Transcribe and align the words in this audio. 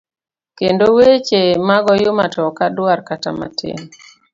Kendo 0.57 0.85
weche 0.97 1.41
mag 1.67 1.83
oyuma 1.93 2.25
to 2.33 2.39
ok 2.49 2.59
adwar 2.67 2.99
kata 3.09 3.29
matin. 3.39 3.79